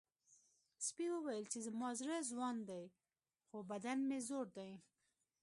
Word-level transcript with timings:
سپي 0.85 1.05
وویل 1.11 1.45
چې 1.51 1.59
زما 1.67 1.89
زړه 1.99 2.17
ځوان 2.31 2.55
دی 2.69 2.83
خو 3.47 3.57
بدن 3.71 3.97
مې 4.09 4.19
زوړ 4.27 4.45
دی. 4.57 4.71